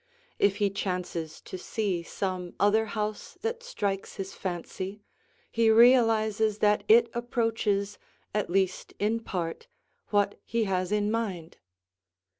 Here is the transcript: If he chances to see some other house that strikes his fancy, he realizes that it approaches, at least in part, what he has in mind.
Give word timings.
If 0.39 0.55
he 0.55 0.71
chances 0.71 1.39
to 1.41 1.59
see 1.59 2.01
some 2.01 2.55
other 2.59 2.85
house 2.87 3.37
that 3.43 3.61
strikes 3.61 4.15
his 4.15 4.33
fancy, 4.33 5.03
he 5.51 5.69
realizes 5.69 6.57
that 6.57 6.83
it 6.87 7.07
approaches, 7.13 7.99
at 8.33 8.49
least 8.49 8.95
in 8.97 9.19
part, 9.19 9.67
what 10.07 10.39
he 10.43 10.63
has 10.63 10.91
in 10.91 11.11
mind. 11.11 11.57